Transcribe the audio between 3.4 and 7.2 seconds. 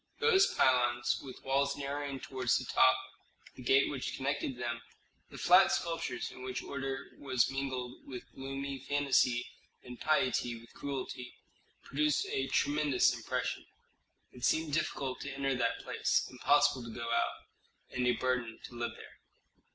the gate which connected them, the flat sculptures in which order